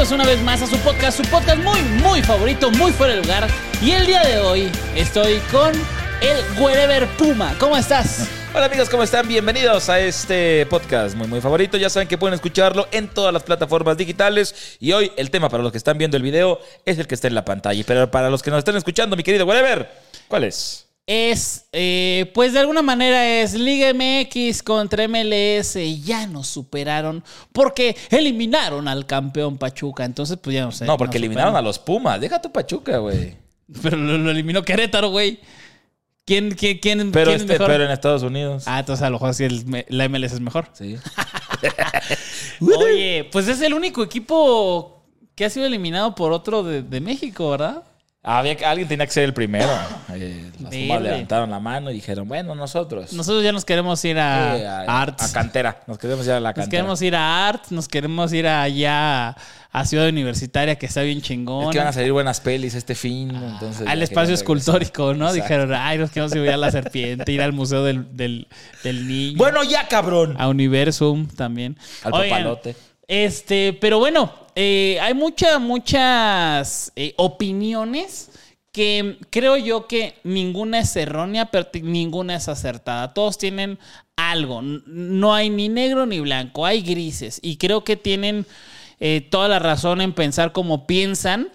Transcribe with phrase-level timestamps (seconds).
[0.00, 3.20] Bienvenidos una vez más a su podcast, su podcast muy, muy favorito, muy fuera de
[3.20, 3.46] lugar.
[3.82, 5.72] Y el día de hoy estoy con
[6.22, 7.54] el Wherever Puma.
[7.58, 8.26] ¿Cómo estás?
[8.54, 9.28] Hola amigos, ¿cómo están?
[9.28, 11.76] Bienvenidos a este podcast muy muy favorito.
[11.76, 14.78] Ya saben que pueden escucharlo en todas las plataformas digitales.
[14.80, 17.28] Y hoy el tema para los que están viendo el video es el que está
[17.28, 17.84] en la pantalla.
[17.86, 19.86] Pero para los que nos están escuchando, mi querido Whatever,
[20.28, 20.89] ¿cuál es?
[21.12, 25.76] Es, eh, pues de alguna manera es Liga MX contra MLS.
[26.04, 30.04] Ya nos superaron porque eliminaron al campeón Pachuca.
[30.04, 30.84] Entonces, pues ya no sé.
[30.84, 32.20] No, porque eliminaron a los Pumas.
[32.20, 33.36] Deja tu Pachuca, güey.
[33.82, 35.40] Pero lo, lo eliminó Querétaro, güey.
[36.24, 37.66] ¿Quién, quién, quién, Pero, quién este, mejor?
[37.66, 38.62] pero en Estados Unidos.
[38.66, 40.68] Ah, entonces a lo mejor sí el- la MLS es mejor.
[40.74, 40.94] Sí.
[42.60, 45.02] Oye, pues es el único equipo
[45.34, 47.82] que ha sido eliminado por otro de, de México, ¿verdad?
[48.22, 49.68] Había, alguien tenía que ser el primero.
[50.12, 50.50] Eh,
[50.90, 53.12] las levantaron la mano y dijeron, bueno, nosotros.
[53.14, 55.22] Nosotros ya nos queremos ir a, Eh, a Arts.
[55.22, 55.80] A cantera.
[55.86, 56.70] Nos queremos ir a la nos cantera.
[56.70, 59.36] queremos ir a Arts, nos queremos ir allá
[59.72, 61.70] a Ciudad Universitaria, que está bien Es chingón.
[61.72, 63.30] que van a salir buenas pelis este fin.
[63.34, 65.28] entonces al espacio escultórico, ¿no?
[65.30, 65.42] Exacto.
[65.42, 68.46] Dijeron, ay, nos queremos ir a la serpiente, ir al Museo del, del,
[68.84, 69.38] del Niño.
[69.38, 70.36] Bueno, ya, cabrón.
[70.38, 71.78] a Universum también.
[72.04, 72.76] Al Oigan, papalote.
[73.10, 78.30] Este, pero bueno, eh, hay muchas, muchas eh, opiniones
[78.70, 83.12] que creo yo que ninguna es errónea, pero ninguna es acertada.
[83.12, 83.80] Todos tienen
[84.14, 84.62] algo.
[84.62, 87.40] No hay ni negro ni blanco, hay grises.
[87.42, 88.46] Y creo que tienen
[89.00, 91.48] eh, toda la razón en pensar como piensan.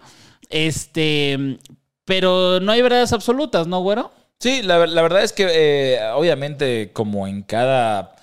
[0.49, 1.57] Este,
[2.03, 4.11] pero no hay verdades absolutas, ¿no, güero?
[4.41, 8.14] Sí, la, verdad es que obviamente como en cada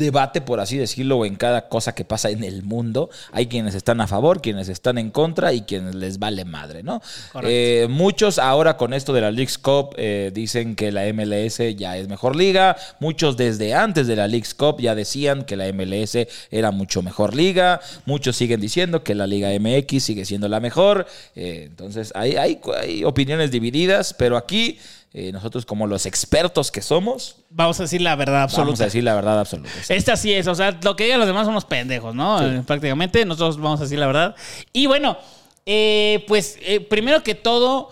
[0.00, 4.00] debate, por así decirlo, en cada cosa que pasa en el mundo, hay quienes están
[4.00, 7.00] a favor, quienes están en contra y quienes les vale madre, ¿no?
[7.44, 11.96] Eh, muchos ahora con esto de la Leagues Cup eh, dicen que la MLS ya
[11.96, 16.18] es mejor liga, muchos desde antes de la Leagues Cup ya decían que la MLS
[16.50, 21.06] era mucho mejor liga, muchos siguen diciendo que la Liga MX sigue siendo la mejor,
[21.36, 24.78] eh, entonces hay, hay, hay opiniones divididas, pero aquí
[25.12, 28.64] eh, nosotros como los expertos que somos, Vamos a decir la verdad absoluta.
[28.66, 29.70] vamos a decir la verdad absoluta.
[29.88, 32.40] Esta sí es, o sea, lo que digan los demás son unos pendejos, ¿no?
[32.46, 34.36] Eh, Prácticamente, nosotros vamos a decir la verdad.
[34.72, 35.18] Y bueno,
[35.66, 37.90] eh, pues eh, primero que todo,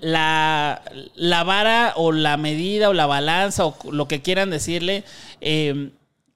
[0.00, 0.82] la,
[1.14, 5.04] la vara o la medida o la balanza o lo que quieran decirle,
[5.40, 5.90] eh,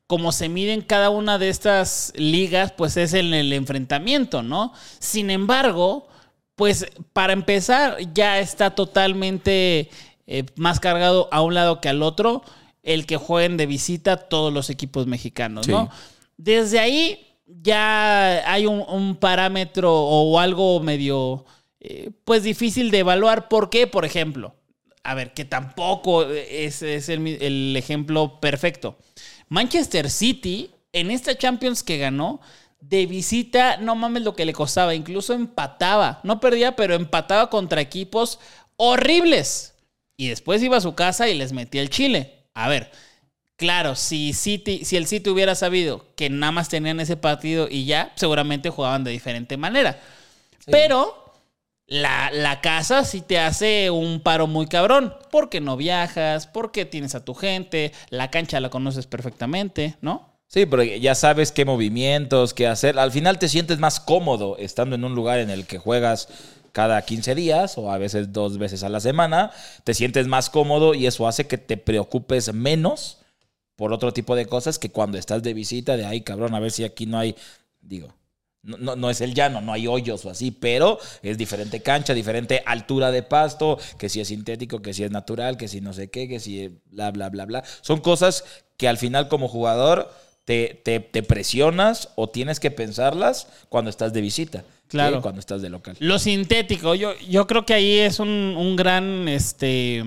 [0.06, 4.72] como se miden cada una de estas ligas, pues es en el enfrentamiento, ¿no?
[4.98, 6.09] Sin embargo,
[6.56, 9.91] pues para empezar ya está totalmente
[10.27, 12.43] eh, más cargado a un lado que al otro
[12.83, 15.91] el que jueguen de visita todos los equipos mexicanos, ¿no?
[16.37, 21.45] Desde ahí ya hay un, un parámetro o algo medio,
[21.81, 23.49] eh, pues difícil de evaluar.
[23.49, 23.87] ¿Por qué?
[23.87, 24.55] Por ejemplo,
[25.03, 28.99] a ver, que tampoco es, es el ejemplo perfecto.
[29.49, 32.41] Manchester City, en esta Champions que ganó,
[32.81, 37.81] de visita, no mames lo que le costaba, incluso empataba, no perdía, pero empataba contra
[37.81, 38.39] equipos
[38.77, 39.75] horribles.
[40.17, 42.45] Y después iba a su casa y les metía el chile.
[42.55, 42.91] A ver,
[43.57, 47.85] claro, si, City, si el City hubiera sabido que nada más tenían ese partido y
[47.85, 50.01] ya, seguramente jugaban de diferente manera.
[50.67, 51.35] Pero
[51.87, 57.15] la, la casa sí te hace un paro muy cabrón, porque no viajas, porque tienes
[57.15, 60.36] a tu gente, la cancha la conoces perfectamente, ¿no?
[60.49, 62.99] Sí, pero ya sabes qué movimientos, qué hacer.
[62.99, 66.29] Al final te sientes más cómodo estando en un lugar en el que juegas
[66.73, 69.51] cada 15 días o a veces dos veces a la semana.
[69.83, 73.19] Te sientes más cómodo y eso hace que te preocupes menos
[73.77, 76.71] por otro tipo de cosas que cuando estás de visita, de ay, cabrón, a ver
[76.71, 77.34] si aquí no hay,
[77.81, 78.15] digo,
[78.63, 82.15] no, no, no es el llano, no hay hoyos o así, pero es diferente cancha,
[82.15, 85.93] diferente altura de pasto, que si es sintético, que si es natural, que si no
[85.93, 87.65] sé qué, que si bla, bla, bla, bla.
[87.83, 88.45] Son cosas
[88.77, 90.10] que al final como jugador
[90.47, 94.65] te, te, te presionas o tienes que pensarlas cuando estás de visita.
[94.89, 95.16] Claro.
[95.16, 95.97] que Cuando estás de local.
[95.98, 100.04] Lo sintético, yo, yo creo que ahí es un, un gran, este,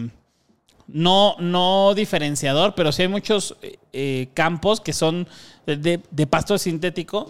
[0.88, 5.28] no, no diferenciador, pero sí hay muchos eh, eh, campos que son
[5.68, 7.30] de, de pasto sintético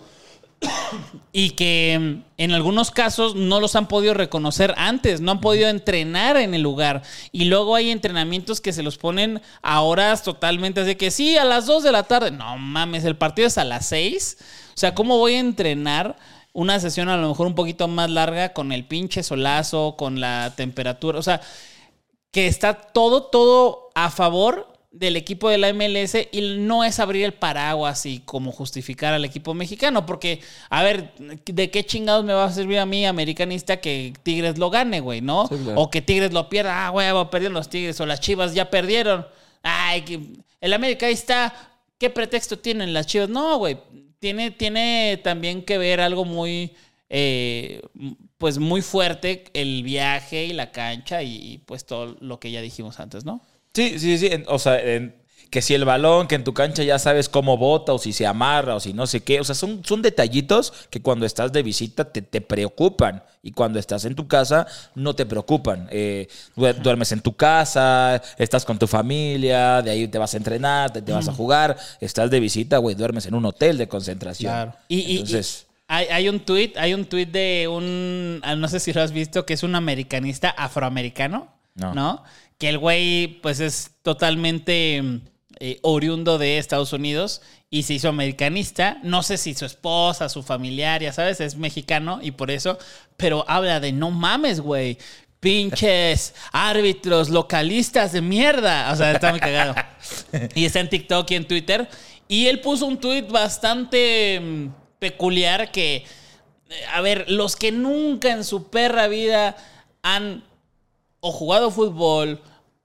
[1.32, 5.70] y que mm, en algunos casos no los han podido reconocer antes, no han podido
[5.70, 7.04] entrenar en el lugar.
[7.32, 11.46] Y luego hay entrenamientos que se los ponen a horas totalmente así que sí, a
[11.46, 12.32] las 2 de la tarde.
[12.32, 14.38] No mames, el partido es a las 6.
[14.40, 16.18] O sea, ¿cómo voy a entrenar?
[16.52, 20.54] Una sesión a lo mejor un poquito más larga con el pinche solazo, con la
[20.56, 21.20] temperatura.
[21.20, 21.42] O sea,
[22.32, 27.24] que está todo, todo a favor del equipo de la MLS y no es abrir
[27.24, 32.34] el paraguas y como justificar al equipo mexicano, porque, a ver, ¿de qué chingados me
[32.34, 35.48] va a servir a mí, americanista, que Tigres lo gane, güey, no?
[35.76, 39.28] O que Tigres lo pierda, ah, güey, perdieron los Tigres, o las Chivas ya perdieron.
[39.62, 40.22] Ay, que
[40.60, 41.54] el América ahí está,
[42.00, 43.30] ¿qué pretexto tienen las Chivas?
[43.30, 43.78] No, güey,
[44.18, 46.74] tiene, tiene también que ver algo muy...
[47.12, 47.82] Eh,
[48.38, 53.00] pues muy fuerte el viaje y la cancha y pues todo lo que ya dijimos
[53.00, 53.42] antes, ¿no?
[53.74, 54.30] Sí, sí, sí.
[54.48, 54.80] O sea,
[55.50, 58.28] que si el balón, que en tu cancha ya sabes cómo bota, o si se
[58.28, 59.40] amarra, o si no sé qué.
[59.40, 63.24] O sea, son, son detallitos que cuando estás de visita te, te preocupan.
[63.42, 65.88] Y cuando estás en tu casa, no te preocupan.
[65.92, 70.92] Eh, duermes en tu casa, estás con tu familia, de ahí te vas a entrenar,
[70.92, 71.78] te, vas a jugar.
[72.00, 74.52] Estás de visita, güey, duermes en un hotel de concentración.
[74.52, 74.76] Claro.
[74.88, 79.02] Y, Entonces, hay, hay, un tuit, hay un tuit de un, no sé si lo
[79.02, 81.94] has visto, que es un americanista afroamericano, ¿no?
[81.96, 82.24] ¿no?
[82.60, 85.02] Que el güey pues es totalmente
[85.62, 89.00] eh, oriundo de Estados Unidos y se hizo americanista.
[89.02, 92.78] No sé si su esposa, su familiar, ya sabes, es mexicano y por eso,
[93.18, 94.98] pero habla de no mames, güey.
[95.40, 98.92] Pinches árbitros localistas de mierda.
[98.92, 99.74] O sea, está muy cagado.
[100.54, 101.88] Y está en TikTok y en Twitter.
[102.28, 104.68] Y él puso un tweet bastante mm,
[105.00, 106.06] peculiar que, eh,
[106.94, 109.56] a ver, los que nunca en su perra vida
[110.04, 110.44] han
[111.22, 112.42] o jugado fútbol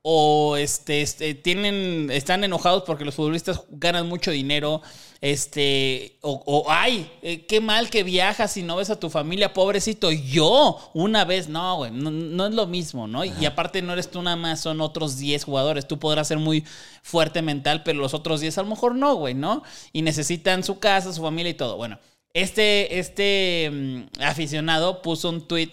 [0.06, 4.82] o este, este, tienen, están enojados porque los futbolistas ganan mucho dinero,
[5.22, 10.12] este, o, ay, eh, qué mal que viajas y no ves a tu familia, pobrecito,
[10.12, 13.24] yo, una vez, no, güey, no, es lo mismo, ¿no?
[13.24, 16.66] Y aparte no eres tú nada más, son otros 10 jugadores, tú podrás ser muy
[17.02, 19.62] fuerte mental, pero los otros 10 a lo mejor no, güey, ¿no?
[19.94, 21.78] Y necesitan su casa, su familia y todo.
[21.78, 21.98] Bueno,
[22.34, 25.70] este, este mm, aficionado puso un tweet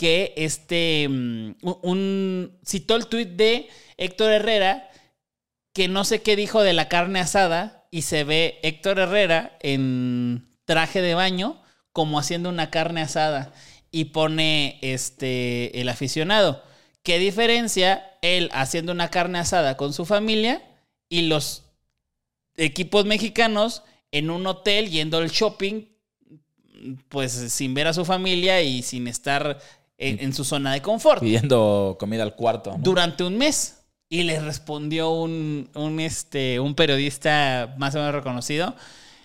[0.00, 3.68] que este, mm, un, citó el tuit de
[3.98, 4.88] Héctor Herrera,
[5.74, 10.48] que no sé qué dijo de la carne asada, y se ve Héctor Herrera en
[10.64, 11.60] traje de baño,
[11.92, 13.52] como haciendo una carne asada,
[13.90, 16.64] y pone este, el aficionado.
[17.02, 20.62] ¿Qué diferencia él haciendo una carne asada con su familia
[21.10, 21.64] y los
[22.56, 23.82] equipos mexicanos
[24.12, 25.84] en un hotel yendo al shopping,
[27.10, 29.60] pues sin ver a su familia y sin estar
[30.00, 31.20] en, su zona de confort.
[31.20, 32.74] Pidiendo comida al cuarto.
[32.78, 33.76] Durante un mes.
[34.08, 38.74] Y le respondió un, un, este, un periodista más o menos reconocido.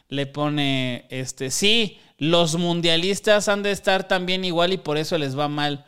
[0.10, 5.38] Le pone, este, sí, los mundialistas han de estar también igual y por eso les
[5.38, 5.86] va mal.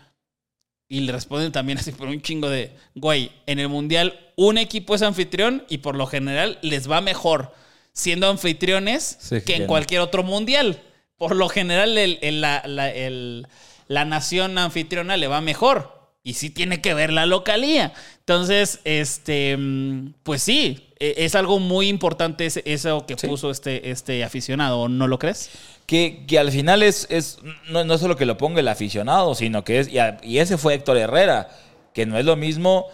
[0.90, 4.96] Y le responden también así por un chingo de, güey, en el mundial un equipo
[4.96, 7.54] es anfitrión y por lo general les va mejor
[7.92, 10.80] siendo anfitriones que en cualquier otro mundial.
[11.18, 13.48] Por lo general el, el, el
[13.88, 15.98] la nación anfitriona le va mejor.
[16.24, 17.94] Y sí tiene que ver la localía.
[18.20, 24.24] Entonces, este, mm, pues sí, e, es algo muy importante eso que puso este, este
[24.24, 25.50] aficionado, ¿no lo crees?
[25.86, 27.40] Que, que al final es, es
[27.70, 29.90] no, no solo que lo ponga el aficionado, sino que es,
[30.22, 31.50] y, ese fue Héctor Herrera,
[31.94, 32.88] que no es lo mismo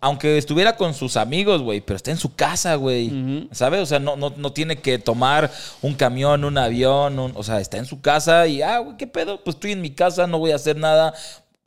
[0.00, 3.48] aunque estuviera con sus amigos, güey, pero está en su casa, güey.
[3.52, 3.80] ¿Sabes?
[3.80, 5.50] O sea, no, no, no, tiene que tomar
[5.82, 9.42] un camión, un avión, o sea, está en su casa y, ah, güey, ¿qué pedo?
[9.42, 11.14] Pues estoy en mi casa, no voy a hacer nada,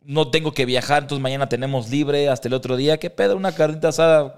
[0.04, 2.98] no tengo que viajar, entonces mañana tenemos libre hasta el otro día.
[2.98, 3.36] ¿Qué pedo?
[3.36, 4.38] Una carnita asada.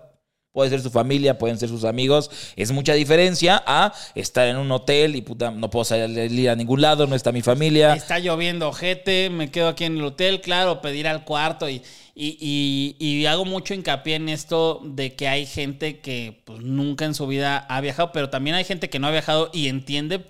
[0.52, 2.30] Puede ser su familia, pueden ser sus amigos.
[2.56, 6.80] Es mucha diferencia a estar en un hotel y puta, no puedo salir a ningún
[6.80, 7.96] lado, no está mi familia.
[7.96, 11.82] Está lloviendo, ojete, me quedo aquí en el hotel, claro, pedir al cuarto y
[12.16, 17.16] y, y, hago mucho hincapié en esto de que hay gente que pues, nunca en
[17.16, 20.24] su vida ha viajado, pero también hay gente que no ha viajado y entiende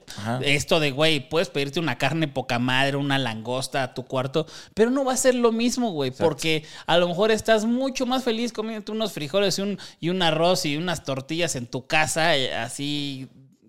[0.43, 4.91] esto de, güey, puedes pedirte una carne poca madre, una langosta a tu cuarto, pero
[4.91, 8.53] no va a ser lo mismo, güey, porque a lo mejor estás mucho más feliz
[8.53, 12.55] comiendo unos frijoles y un, y un arroz y unas tortillas en tu casa, eh,
[12.55, 13.27] así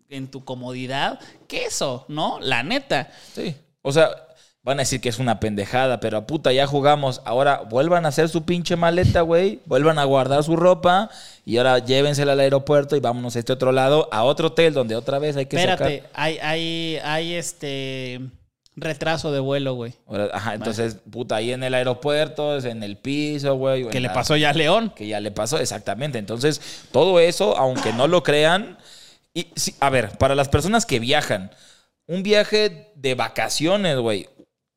[0.09, 1.19] en tu comodidad,
[1.49, 2.39] que eso, ¿no?
[2.39, 3.11] La neta.
[3.35, 3.57] Sí.
[3.83, 4.11] O sea,
[4.65, 7.21] Van a decir que es una pendejada, pero puta, ya jugamos.
[7.27, 9.61] Ahora vuelvan a hacer su pinche maleta, güey.
[9.67, 11.11] Vuelvan a guardar su ropa
[11.45, 14.97] y ahora llévensela al aeropuerto y vámonos a este otro lado, a otro hotel donde
[14.97, 18.23] otra vez hay que Espérate, hay, hay, hay este
[18.77, 19.93] retraso de vuelo, güey.
[20.33, 23.89] Ajá, entonces, puta, ahí en el aeropuerto, en el piso, güey.
[23.89, 24.93] Que le pasó ya a León.
[24.97, 26.19] Que ya le pasó, exactamente.
[26.19, 28.79] Entonces, todo eso, aunque no lo crean,
[29.33, 29.49] y,
[29.81, 31.51] a ver, para las personas que viajan,
[32.07, 34.29] un viaje de vacaciones, güey.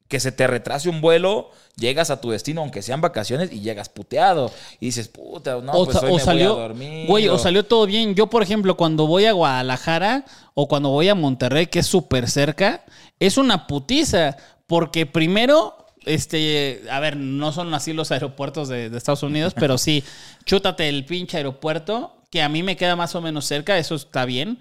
[0.08, 3.90] Que se te retrase un vuelo, llegas a tu destino, aunque sean vacaciones, y llegas
[3.90, 4.52] puteado.
[4.80, 7.08] Y dices, puta, no, o, pues hoy o me salió, voy a dormir.
[7.08, 8.16] güey, o salió todo bien.
[8.16, 12.30] Yo, por ejemplo, cuando voy a Guadalajara o cuando voy a Monterrey, que es súper
[12.30, 12.86] cerca,
[13.20, 14.38] es una putiza.
[14.66, 19.78] Porque primero, este, a ver, no son así los aeropuertos de, de Estados Unidos, pero
[19.78, 20.04] sí,
[20.46, 24.26] chútate el pinche aeropuerto, que a mí me queda más o menos cerca, eso está
[24.26, 24.60] bien.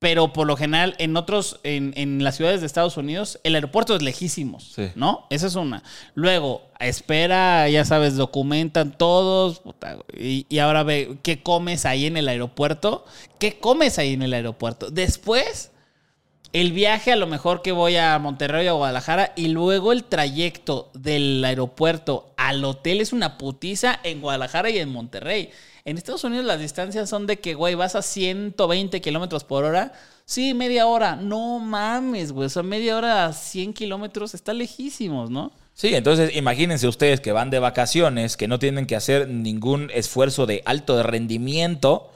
[0.00, 3.94] Pero por lo general, en otros, en, en las ciudades de Estados Unidos, el aeropuerto
[3.94, 4.88] es lejísimos, Sí.
[4.94, 5.26] ¿no?
[5.28, 5.82] Esa es una.
[6.14, 9.60] Luego, espera, ya sabes, documentan todos.
[9.60, 13.04] puta, y, y ahora ve qué comes ahí en el aeropuerto.
[13.38, 14.90] ¿Qué comes ahí en el aeropuerto?
[14.90, 15.70] Después,
[16.54, 19.34] el viaje a lo mejor que voy a Monterrey o a Guadalajara.
[19.36, 24.88] Y luego el trayecto del aeropuerto al hotel es una putiza en Guadalajara y en
[24.90, 25.50] Monterrey.
[25.84, 29.92] En Estados Unidos las distancias son de que, güey, vas a 120 kilómetros por hora.
[30.24, 31.16] Sí, media hora.
[31.16, 32.46] No mames, güey.
[32.46, 35.52] O sea, media hora a 100 kilómetros está lejísimos, ¿no?
[35.74, 40.44] Sí, entonces imagínense ustedes que van de vacaciones, que no tienen que hacer ningún esfuerzo
[40.46, 42.10] de alto rendimiento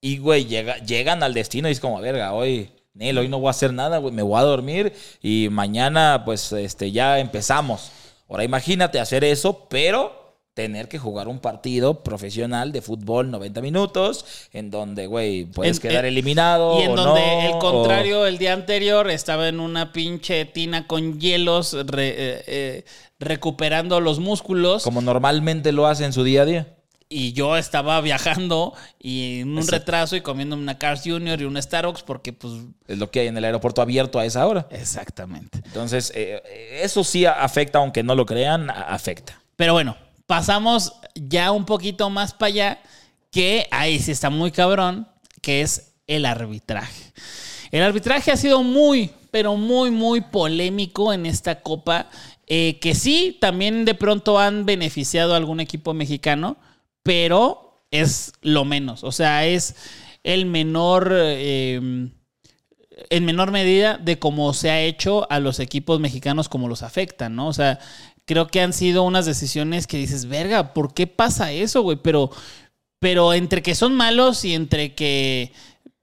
[0.00, 3.48] y, güey, llega- llegan al destino y es como, verga, hoy, Nel, hoy no voy
[3.48, 7.90] a hacer nada, güey, me voy a dormir y mañana, pues, este, ya empezamos.
[8.28, 10.21] Ahora imagínate hacer eso, pero
[10.54, 15.82] tener que jugar un partido profesional de fútbol 90 minutos, en donde, güey, puedes En-
[15.82, 16.78] quedar en- eliminado.
[16.78, 20.44] Y en o donde no, el o- contrario, el día anterior estaba en una pinche
[20.44, 22.84] tina con hielos, re- eh, eh,
[23.18, 24.82] recuperando los músculos.
[24.82, 26.74] Como normalmente lo hace en su día a día.
[27.08, 29.76] Y yo estaba viajando y en un Exacto.
[29.78, 32.54] retraso y comiendo una Cars Junior y una Starbucks porque, pues.
[32.88, 34.66] Es lo que hay en el aeropuerto abierto a esa hora.
[34.70, 35.60] Exactamente.
[35.64, 36.42] Entonces, eh,
[36.82, 39.42] eso sí afecta, aunque no lo crean, afecta.
[39.56, 39.94] Pero bueno,
[40.32, 42.82] pasamos ya un poquito más para allá,
[43.30, 45.06] que ahí sí está muy cabrón,
[45.42, 47.12] que es el arbitraje.
[47.70, 52.08] El arbitraje ha sido muy, pero muy, muy polémico en esta copa,
[52.46, 56.56] eh, que sí, también de pronto han beneficiado a algún equipo mexicano,
[57.02, 59.76] pero es lo menos, o sea, es
[60.24, 61.12] el menor...
[61.12, 62.08] eh,
[63.10, 67.34] en menor medida de cómo se ha hecho a los equipos mexicanos como los afectan,
[67.34, 67.48] ¿no?
[67.48, 67.78] O sea,
[68.32, 71.98] creo que han sido unas decisiones que dices, verga, ¿por qué pasa eso, güey?
[72.02, 72.30] Pero,
[72.98, 75.52] pero entre que son malos y entre que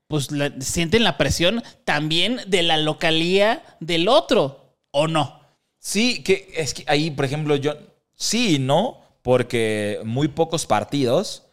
[0.08, 5.40] pues sienten la presión también de la localía del otro, ¿o no?
[5.80, 7.74] Sí, que es que ahí, por ejemplo, yo.
[8.16, 11.44] Sí y no, porque muy pocos partidos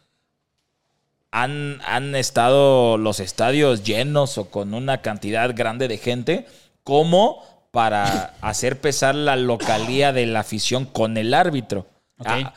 [1.30, 6.46] han, han estado los estadios llenos o con una cantidad grande de gente,
[6.82, 7.42] como
[7.76, 11.86] para hacer pesar la localía de la afición con el árbitro.
[12.24, 12.54] Ah,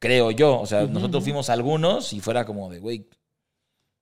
[0.00, 0.58] creo yo.
[0.60, 3.06] O sea, nosotros fuimos algunos y fuera como de, güey,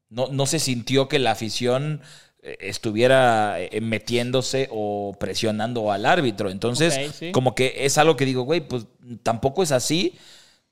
[0.09, 2.01] no, no se sintió que la afición
[2.41, 6.49] eh, estuviera eh, metiéndose o presionando al árbitro.
[6.49, 7.31] Entonces, sí.
[7.31, 8.87] como que es algo que digo, güey, pues
[9.23, 10.15] tampoco es así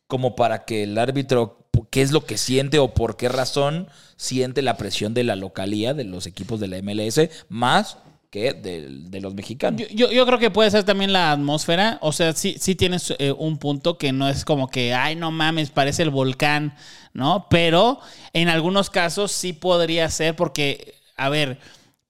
[0.06, 4.62] como para que el árbitro, qué es lo que siente o por qué razón siente
[4.62, 7.98] la presión de la localía de los equipos de la MLS más
[8.32, 9.78] que de, de los mexicanos.
[9.78, 11.98] Yo, yo, yo creo que puede ser también la atmósfera.
[12.00, 15.30] O sea, sí, sí tienes eh, un punto que no es como que, ay, no
[15.30, 16.74] mames, parece el volcán,
[17.12, 17.46] ¿no?
[17.50, 18.00] Pero
[18.32, 21.58] en algunos casos sí podría ser porque, a ver,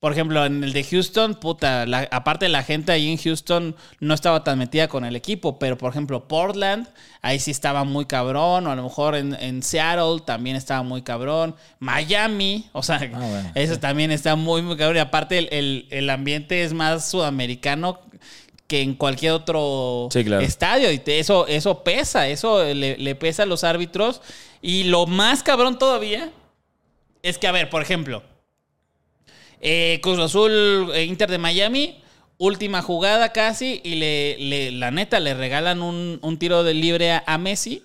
[0.03, 4.15] por ejemplo, en el de Houston, puta, la- aparte la gente ahí en Houston no
[4.15, 6.89] estaba tan metida con el equipo, pero por ejemplo, Portland,
[7.21, 11.03] ahí sí estaba muy cabrón, o a lo mejor en, en Seattle también estaba muy
[11.03, 13.53] cabrón, Miami, o sea, bueno.
[13.55, 18.01] eso también está muy, muy cabrón, y aparte el, el- el ambiente es más sudamericano
[18.67, 20.43] que en cualquier otro Sí, claro.
[20.43, 24.21] estadio, y te- eso, eso pesa, eso le, le pesa a los árbitros,
[24.61, 26.33] y lo más cabrón todavía
[27.23, 28.25] es que, a ver, por ejemplo,
[29.63, 32.03] eh, Cruz Azul, eh, Inter de Miami,
[32.37, 37.39] última jugada casi, y le, la neta le regalan un, tiro de libre a, a
[37.39, 37.83] Messi,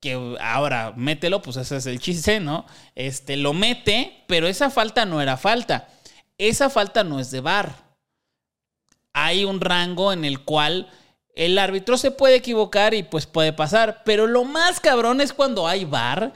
[0.00, 2.66] que ahora mételo, pues ese es el chiste, ¿no?
[2.94, 5.88] Este, lo mete, pero esa falta no era falta.
[6.36, 7.74] Esa falta no es de VAR.
[9.14, 10.90] Hay un rango en el cual
[11.34, 15.66] el árbitro se puede equivocar y pues puede pasar, pero lo más cabrón es cuando
[15.66, 16.34] hay VAR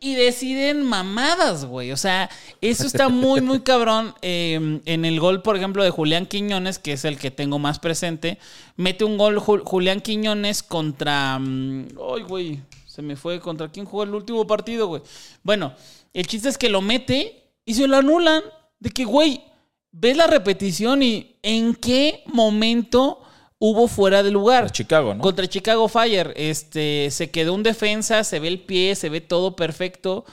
[0.00, 1.92] y deciden mamadas, güey.
[1.92, 4.14] O sea, eso está muy, muy cabrón.
[4.22, 7.78] Eh, en el gol, por ejemplo, de Julián Quiñones, que es el que tengo más
[7.78, 8.38] presente,
[8.76, 11.38] mete un gol Ju- Julián Quiñones contra...
[11.38, 13.40] mm, Ay, güey, se me fue.
[13.40, 15.02] ¿Contra quién jugó el último partido, güey?
[15.42, 15.72] Bueno,
[16.14, 18.42] el chiste es que lo mete y se lo anulan.
[18.78, 19.42] De que, güey,
[19.90, 23.22] ves la repetición y en qué momento
[23.58, 24.64] hubo fuera de lugar.
[24.64, 25.22] Contra Chicago, ¿no?
[25.22, 29.56] Contra Chicago Fire, este, se quedó un defensa, se ve el pie, se ve todo
[29.56, 30.24] perfecto.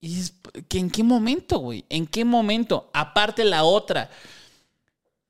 [0.00, 0.34] Y dices,
[0.68, 1.84] ¿que ¿en qué momento, güey?
[1.88, 2.90] ¿En qué momento?
[2.92, 4.10] Aparte la otra.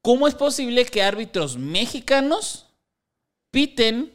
[0.02, 2.66] ¿Cómo es posible que árbitros mexicanos
[3.50, 4.12] piten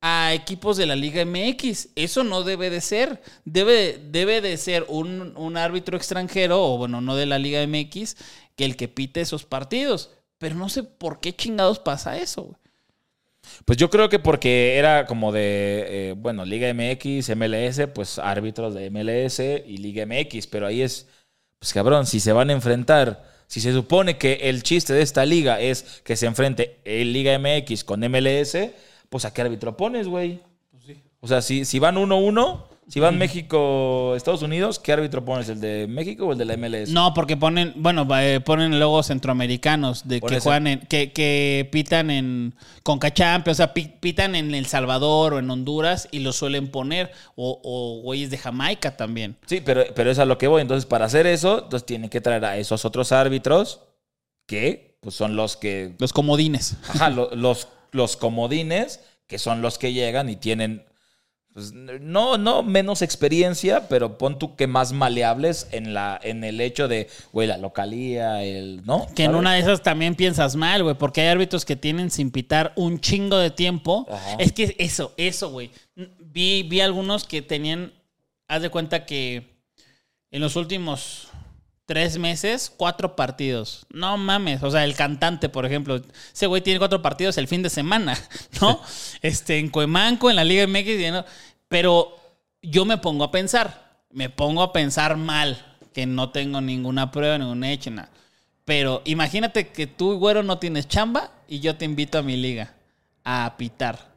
[0.00, 1.90] a equipos de la Liga MX?
[1.94, 3.22] Eso no debe de ser.
[3.44, 8.16] Debe, debe de ser un, un árbitro extranjero, o bueno, no de la Liga MX,
[8.56, 10.10] que el que pite esos partidos.
[10.44, 12.42] Pero no sé por qué chingados pasa eso.
[12.42, 12.56] güey.
[13.64, 18.74] Pues yo creo que porque era como de, eh, bueno, Liga MX, MLS, pues árbitros
[18.74, 21.08] de MLS y Liga MX, pero ahí es,
[21.58, 25.24] pues cabrón, si se van a enfrentar, si se supone que el chiste de esta
[25.24, 28.58] liga es que se enfrente el Liga MX con MLS,
[29.08, 30.42] pues a qué árbitro pones, güey.
[31.20, 35.48] O sea, si, si van 1-1, si van México, Estados Unidos, ¿qué árbitro pones?
[35.48, 36.90] ¿El de México o el de la MLS?
[36.90, 42.10] No, porque ponen, bueno, eh, ponen luego centroamericanos de que juegan en, que, que pitan
[42.10, 46.68] en Concachampions, o sea, pi- pitan en El Salvador o en Honduras y los suelen
[46.70, 49.36] poner, o, o güeyes de Jamaica también.
[49.46, 50.60] Sí, pero, pero es a lo que voy.
[50.62, 53.80] Entonces, para hacer eso, entonces tienen que traer a esos otros árbitros
[54.46, 56.76] que pues, son los que Los comodines.
[56.88, 60.84] Ajá, lo- los, los comodines, que son los que llegan y tienen,
[61.54, 66.60] pues, no, no menos experiencia, pero pon tú que más maleables en, la, en el
[66.60, 69.06] hecho de, güey, la localía, el, ¿no?
[69.14, 72.32] Que en una de esas también piensas mal, güey, porque hay árbitros que tienen sin
[72.32, 74.04] pitar un chingo de tiempo.
[74.10, 74.34] Ajá.
[74.40, 75.70] Es que eso, eso, güey.
[76.18, 77.92] Vi, vi algunos que tenían,
[78.48, 79.54] haz de cuenta que
[80.32, 81.28] en los últimos
[81.86, 83.86] tres meses, cuatro partidos.
[83.90, 86.00] No mames, o sea, el cantante, por ejemplo,
[86.32, 88.18] ese güey tiene cuatro partidos el fin de semana,
[88.60, 88.80] ¿no?
[89.22, 91.24] este, en Cuemanco, en la Liga MX, no-
[91.68, 92.16] pero
[92.62, 97.38] yo me pongo a pensar, me pongo a pensar mal, que no tengo ninguna prueba,
[97.38, 98.10] ningún hecho, nada.
[98.64, 102.74] Pero imagínate que tú, güero, no tienes chamba y yo te invito a mi liga
[103.22, 104.12] a pitar.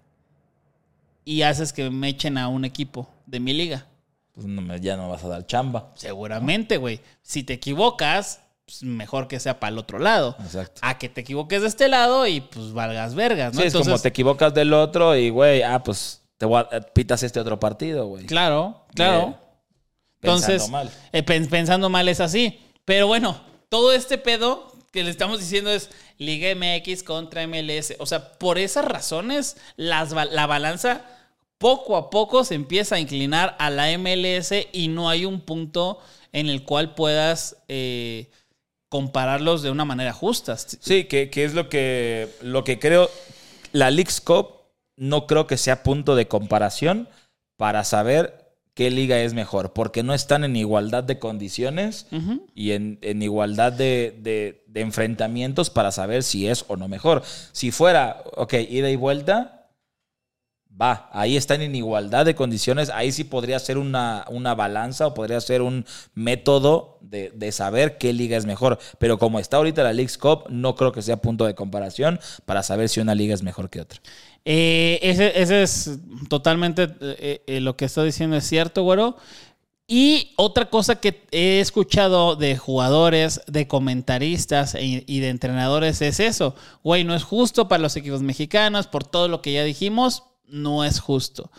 [1.26, 3.86] Y haces que me echen a un equipo de mi liga.
[4.38, 5.92] Pues no me- ya no vas a dar chamba.
[5.96, 7.02] Seguramente, güey.
[7.24, 10.36] Si te equivocas, pues mejor que sea para el otro lado.
[10.40, 10.80] Exacto.
[10.84, 13.62] A que te equivoques de este lado y pues valgas vergas, ¿no?
[13.62, 17.24] Sí, es como te equivocas del otro y, güey, ah, pues te voy a- pitas
[17.24, 18.28] este otro partido, güey.
[18.28, 19.26] Claro, claro.
[19.26, 19.38] Bien.
[20.20, 20.92] Pensando Entonces, mal.
[21.14, 22.60] eh, pen- pensando mal es así.
[22.86, 25.90] Pero bueno, todo este pedo que le estamos diciendo es
[26.20, 27.96] Liga MX contra MLS.
[28.00, 31.02] O sea, por esas razones, las, la balanza
[31.58, 36.00] poco a poco se empieza a inclinar a la MLS y no hay un punto
[36.32, 38.30] en el cual puedas eh,
[38.90, 40.58] compararlos de una manera justa.
[40.58, 43.10] Sí, que, que es lo que, lo que creo.
[43.72, 44.50] La League's Cup
[44.96, 47.10] no creo que sea punto de comparación
[47.58, 52.06] para saber qué liga es mejor, porque no están en igualdad de condiciones
[52.54, 57.24] y en, en igualdad de, de- de enfrentamientos para saber si es o no mejor.
[57.52, 59.57] Si fuera, ok, ida y vuelta,
[60.80, 65.14] va, ahí están en igualdad de condiciones, ahí sí podría ser una, una balanza o
[65.14, 68.78] podría ser un método de, de saber qué liga es mejor.
[69.00, 72.64] Pero como está ahorita la League's Cup, no creo que sea punto de comparación para
[72.64, 74.00] saber si una liga es mejor que otra.
[74.46, 79.18] Eh, ese, es totalmente eh, eh, lo que está diciendo es cierto, güero.
[79.90, 86.20] Y otra cosa que he escuchado de jugadores, de comentaristas e- y de entrenadores es
[86.20, 86.56] eso.
[86.84, 90.24] Güey, no es justo para los equipos mexicanos por todo lo que ya dijimos.
[90.48, 91.52] No es justo.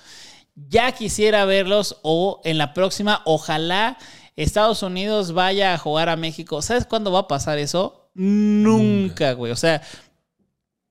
[0.55, 3.97] Ya quisiera verlos o en la próxima, ojalá
[4.37, 6.63] Estados Unidos vaya a jugar a México.
[6.63, 8.11] ¿Sabes cuándo va a pasar eso?
[8.15, 9.53] Nunca, güey.
[9.53, 9.83] O sea,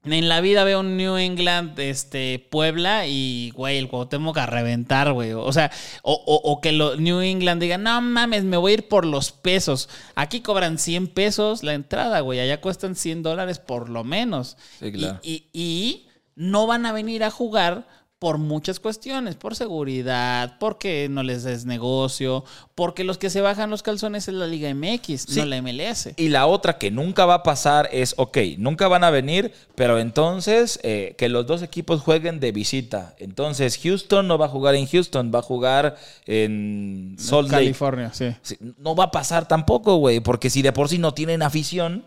[0.04, 5.12] en la vida veo un New England, este, Puebla y, güey, el Cuauhtémoc a reventar,
[5.12, 5.34] güey.
[5.34, 5.70] O sea,
[6.02, 9.06] o, o- o que lo, New England diga, no mames, me voy a ir por
[9.06, 9.90] los pesos.
[10.16, 12.40] Aquí cobran 100 pesos la entrada, güey.
[12.40, 14.56] Allá cuestan 100 dólares por lo menos.
[14.80, 15.20] Sí, claro.
[15.24, 16.07] y, y- y
[16.38, 17.86] no van a venir a jugar
[18.20, 23.70] por muchas cuestiones, por seguridad, porque no les es negocio, porque los que se bajan
[23.70, 25.40] los calzones es la Liga MX, Sí.
[25.40, 26.14] no la MLS.
[26.18, 30.00] Y la otra que nunca va a pasar es, ok, nunca van a venir, pero
[30.00, 33.14] entonces eh, que los dos equipos jueguen de visita.
[33.20, 35.96] Entonces Houston no va a jugar en Houston, va a jugar
[36.26, 37.66] en Salt Lake.
[37.66, 38.36] California, sí.
[38.42, 42.04] Sí, No va a pasar tampoco, güey, porque si de por sí no tienen afición,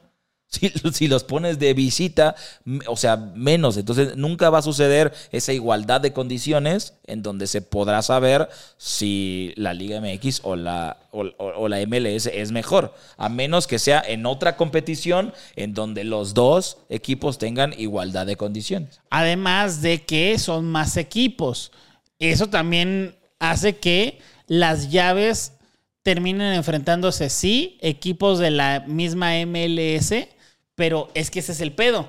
[0.50, 2.34] si, los pones de visita,
[2.86, 3.76] o sea, menos.
[3.76, 9.52] Entonces nunca va a suceder esa igualdad de condiciones en donde se podrá saber si
[9.56, 14.02] la Liga MX o la, o- o la MLS es mejor, a menos que sea
[14.06, 19.00] en otra competición en donde los dos equipos tengan igualdad de condiciones.
[19.10, 21.70] Además de que son más equipos.
[22.18, 25.52] Eso también hace que las llaves
[26.02, 30.28] terminen enfrentándose, sí, equipos de la misma MLS,
[30.80, 32.08] pero es que ese es el pedo.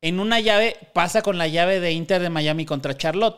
[0.00, 3.36] En una llave pasa con la llave de Inter de Miami contra Charlotte.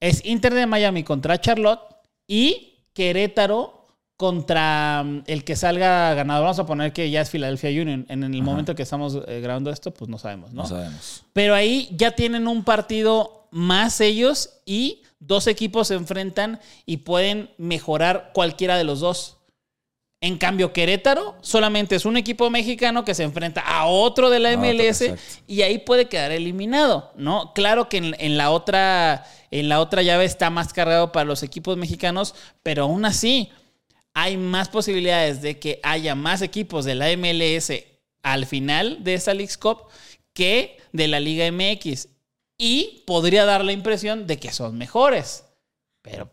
[0.00, 1.78] Es Inter de Miami contra Charlotte
[2.26, 6.42] y Querétaro contra mm, el que salga ganador.
[6.42, 8.04] Vamos a poner que ya es Philadelphia Union.
[8.08, 10.62] En el momento que estamos eh, grabando esto, pues no sabemos, ¿no?
[10.62, 11.22] No sabemos.
[11.32, 17.48] Pero ahí ya tienen un partido más ellos y dos equipos se enfrentan y pueden
[17.58, 19.36] mejorar cualquiera de los dos.
[20.24, 24.56] En cambio, Querétaro solamente es un equipo mexicano que se enfrenta a otro de la
[24.56, 25.42] MLS exacto.
[25.46, 27.52] y ahí puede quedar eliminado, ¿no?
[27.52, 31.42] Claro que en, en la otra, en la otra llave está más cargado para los
[31.42, 33.50] equipos mexicanos, pero aún así
[34.14, 37.70] hay más posibilidades de que haya más equipos de la MLS
[38.22, 39.88] al final de esta League's Cup
[40.32, 42.08] que de la Liga MX.
[42.56, 45.44] Y podría dar la impresión de que son mejores.
[46.00, 46.30] Pero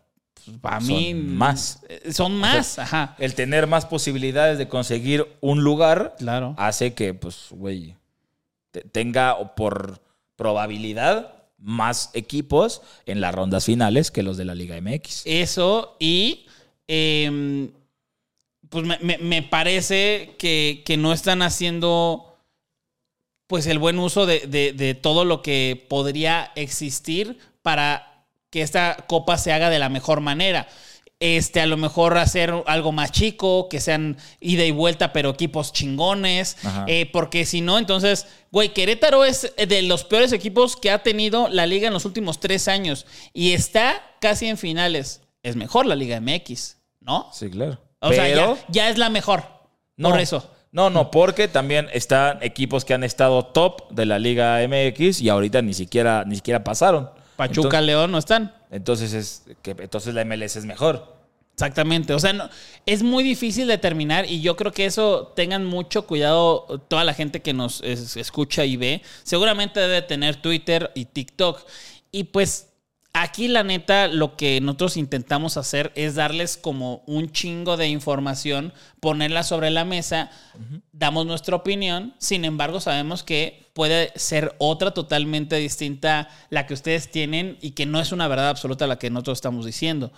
[0.60, 1.14] para Son mí.
[1.14, 1.80] más.
[1.88, 3.16] eh, Son más, ajá.
[3.18, 6.54] El tener más posibilidades de conseguir un lugar Claro.
[6.58, 7.94] hace que, pues, güey,
[8.70, 10.00] te- tenga por
[10.36, 15.22] probabilidad más equipos en las rondas finales que los de la Liga MX.
[15.26, 16.46] Eso y.
[16.88, 17.70] eh,
[18.68, 22.28] pues me, me- me parece que, que no están haciendo.
[23.46, 28.11] Pues el buen uso de, de- de todo lo que podría existir para
[28.52, 30.68] que esta copa se haga de la mejor manera.
[31.18, 35.72] Este, a lo mejor hacer algo más chico, que sean ida y vuelta, pero equipos
[35.72, 36.56] chingones.
[36.86, 41.48] Eh, porque si no, entonces, güey, Querétaro es de los peores equipos que ha tenido
[41.48, 45.22] la liga en los últimos tres años y está casi en finales.
[45.42, 47.28] Es mejor la Liga MX, ¿no?
[47.32, 47.80] Sí, claro.
[48.00, 49.44] O sea, Pero- ya, ya es la mejor.
[49.96, 50.50] No, Por eso.
[50.72, 55.28] No, no, porque también están equipos que han estado top de la Liga MX y
[55.28, 57.10] ahorita ni siquiera, ni siquiera pasaron.
[57.48, 58.54] Pachuca, Entonces, León no están.
[58.70, 61.20] entonces es que entonces la MLS es mejor.
[61.54, 62.14] Exactamente.
[62.14, 62.48] O sea, no-
[62.86, 67.42] es muy difícil determinar y yo creo que eso tengan mucho cuidado toda la gente
[67.42, 69.02] que nos es- escucha y ve.
[69.22, 71.60] Seguramente debe tener Twitter y TikTok.
[72.10, 72.68] Y pues
[73.12, 78.72] aquí la neta lo que nosotros intentamos hacer es darles como un chingo de información,
[79.00, 80.30] ponerla sobre la mesa,
[80.92, 87.10] damos nuestra opinión, sin embargo sabemos que puede ser otra totalmente distinta la que ustedes
[87.10, 90.12] tienen y que no es una verdad absoluta la que nosotros estamos diciendo.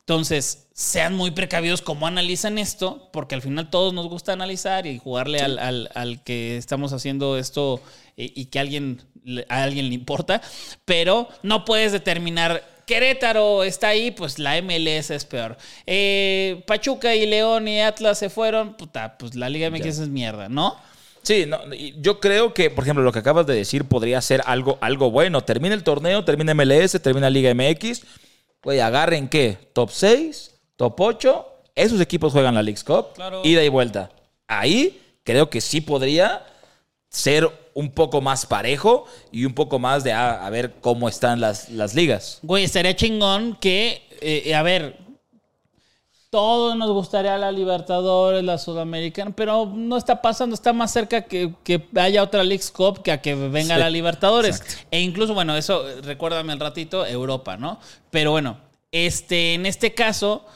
[0.00, 4.98] Entonces, sean muy precavidos cómo analizan esto, porque al final todos nos gusta analizar y
[4.98, 7.80] jugarle al, al- al que estamos haciendo esto
[8.16, 9.00] y, y que alguien,
[9.48, 10.42] a alguien le importa,
[10.84, 12.68] pero no puedes determinar.
[12.84, 15.56] Querétaro está ahí, pues la MLS es peor.
[15.86, 20.48] Eh, Pachuca y León y Atlas se fueron, puta, pues la Liga MX es mierda,
[20.48, 20.76] ¿no?
[21.22, 21.58] Sí, no,
[21.98, 25.42] yo creo que, por ejemplo, lo que acabas de decir podría ser algo, algo bueno.
[25.42, 28.02] Termina el torneo, termina MLS, termina Liga MX.
[28.62, 29.58] Güey, agarren qué?
[29.72, 31.46] Top 6, top 8.
[31.74, 33.14] Esos equipos juegan la League's Cup.
[33.14, 33.42] Claro.
[33.44, 34.10] Ida y vuelta.
[34.48, 36.44] Ahí creo que sí podría
[37.08, 41.40] ser un poco más parejo y un poco más de ah, a, ver cómo están
[41.40, 42.40] las, las ligas.
[42.42, 44.96] Güey, estaría chingón que, eh, a ver,
[46.32, 51.52] todos nos gustaría la Libertadores, la Sudamericana, pero no está pasando, está más cerca que,
[51.62, 54.62] que haya otra League's Cup que a que venga Sí, la Libertadores.
[54.62, 54.88] exacto.
[54.90, 57.78] E incluso, bueno, eso, eh, recuérdame el ratito, Europa, ¿no?
[58.10, 58.56] Pero bueno,
[58.92, 60.46] este, en este caso,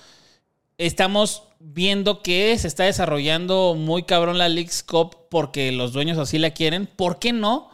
[0.79, 6.39] estamos viendo que se está desarrollando muy cabrón la League's Cup porque los dueños así
[6.39, 6.87] la quieren.
[6.87, 7.69] ¿Por qué no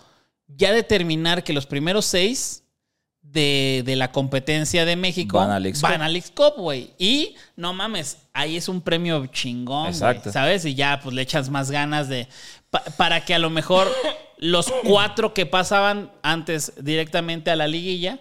[0.48, 2.61] ya determinar que los primeros seis
[3.32, 5.58] de, de la competencia de México Van a
[6.08, 6.54] League's Cup.
[6.56, 6.90] güey?
[6.98, 10.30] Y no mames, ahí es un premio chingón, Exacto.
[10.32, 10.64] ¿sabes?
[10.64, 12.28] Y ya pues le echas más ganas de...
[12.70, 13.90] pa- para que a lo mejor
[14.38, 18.18] los cuatro que pasaban antes directamente a la liguilla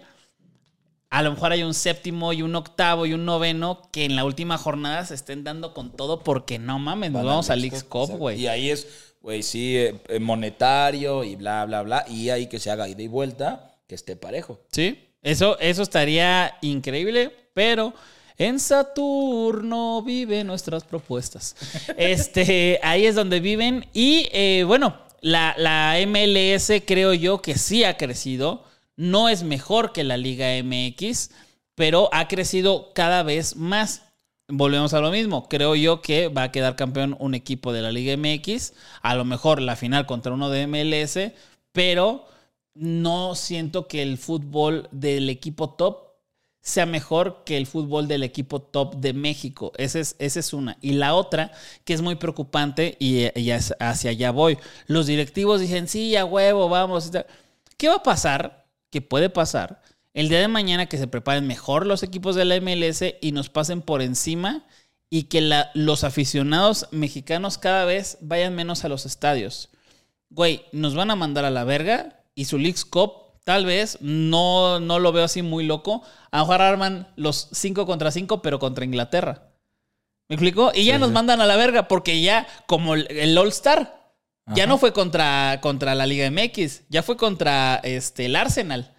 [1.10, 4.24] a lo mejor hay un séptimo y un octavo y un noveno que en la
[4.24, 8.08] última jornada se estén dando con todo porque no mames, nos vamos a League's Cup,
[8.16, 8.40] güey.
[8.40, 8.86] Y ahí es,
[9.20, 12.06] güey, sí, eh, eh, monetario y bla, bla, bla.
[12.08, 14.58] Y ahí que se haga ida y vuelta, que esté parejo.
[14.72, 17.92] Sí, eso, eso estaría increíble, pero
[18.38, 21.54] en Saturno viven nuestras propuestas.
[21.98, 23.84] Este, ahí es donde viven.
[23.92, 28.64] Y eh, bueno, la, la MLS creo yo que sí ha crecido.
[28.96, 31.32] No es mejor que la Liga MX,
[31.74, 34.04] pero ha crecido cada vez más.
[34.48, 35.50] Volvemos a lo mismo.
[35.50, 38.72] Creo yo que va a quedar campeón un equipo de la Liga MX.
[39.02, 41.18] A lo mejor la final contra uno de MLS,
[41.72, 42.31] pero
[42.74, 46.12] no siento que el fútbol del equipo top
[46.60, 49.72] sea mejor que el fútbol del equipo top de México.
[49.76, 50.78] Esa es, esa es una.
[50.80, 51.50] Y la otra,
[51.84, 53.26] que es muy preocupante, y,
[53.80, 54.58] hacia allá voy.
[54.86, 57.10] Los directivos dicen, sí, a huevo, vamos.
[57.76, 58.66] ¿Qué va a pasar?
[58.90, 59.82] ¿Qué puede pasar?
[60.14, 63.48] El día de mañana que se preparen mejor los equipos de la MLS y nos
[63.48, 64.64] pasen por encima
[65.10, 69.70] y que los aficionados mexicanos cada vez vayan menos a los estadios
[70.34, 73.12] güey, nos van a mandar a la verga y su League's Cup,
[73.44, 76.02] tal vez, no, no lo veo así muy loco.
[76.30, 79.48] A lo mejor arman los 5 contra 5, pero contra Inglaterra.
[80.28, 80.72] ¿Me explico?
[80.74, 84.00] Y ya nos mandan a la verga porque ya, como el- el All-Star,
[84.54, 88.94] ya no fue contra, contra la Liga MX, ya fue contra este, el Arsenal.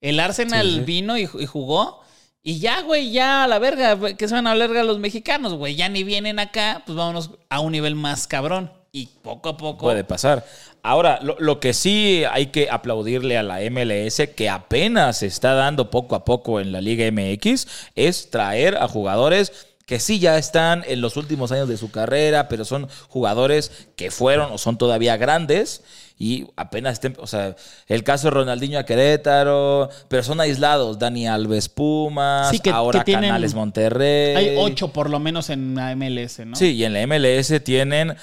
[0.00, 2.00] El Arsenal Sí, vino y, y jugó.
[2.42, 5.52] Y ya, güey, ya a la verga, que se van a la verga los mexicanos,
[5.54, 5.74] güey.
[5.76, 8.72] Ya ni vienen acá, pues vámonos a un nivel más cabrón.
[8.92, 9.84] Y poco a poco.
[9.84, 10.44] Puede pasar.
[10.82, 15.54] Ahora, lo, lo que sí hay que aplaudirle a la MLS, que apenas se está
[15.54, 20.38] dando poco a poco en la Liga MX, es traer a jugadores que sí ya
[20.38, 24.78] están en los últimos años de su carrera, pero son jugadores que fueron o son
[24.78, 25.82] todavía grandes
[26.22, 27.56] y apenas estén, o sea,
[27.88, 32.98] el caso de Ronaldinho a Querétaro, pero son aislados, Dani Alves Pumas, Sí, que- ahora
[33.00, 34.36] que tienen- Canales Monterrey.
[34.36, 36.56] Hay ocho por lo menos en la MLS, ¿no?
[36.56, 38.14] Sí, y en la MLS tienen.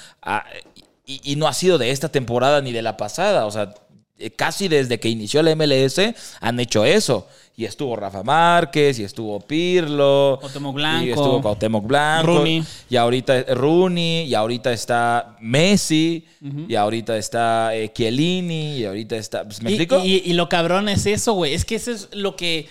[1.06, 3.46] y, y no ha sido de esta temporada ni de la pasada.
[3.46, 3.74] O sea,
[4.18, 7.26] eh, casi desde que inició la MLS han hecho eso.
[7.60, 10.36] Y estuvo Rafa Márquez, y estuvo Pirlo.
[10.40, 11.08] Cuauhtémoc Y Blanco.
[11.08, 12.26] estuvo Cuauhtémoc Blanco.
[12.28, 12.62] Rooney.
[12.88, 14.26] Y ahorita Rooney.
[14.26, 16.24] Y ahorita está Messi.
[16.68, 18.76] Y ahorita está eh, Chiellini.
[18.76, 19.42] Y ahorita está.
[19.42, 20.04] pues, ¿Me Y- explico?
[20.04, 21.52] Y, y lo cabrón es eso, güey.
[21.52, 22.68] Es que eso es lo que.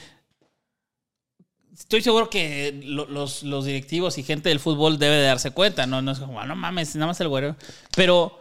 [1.77, 5.85] Estoy seguro que lo- los, los directivos y gente del fútbol debe de darse cuenta.
[5.85, 7.55] No, no es como, "Ah, no mames, nada más el güero.
[7.95, 8.39] Pero